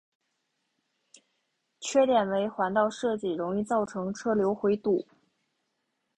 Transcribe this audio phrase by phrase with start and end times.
[1.79, 5.05] 缺点为环道设计容易造成车流回堵。